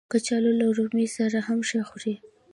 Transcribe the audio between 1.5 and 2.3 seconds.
ښه خوري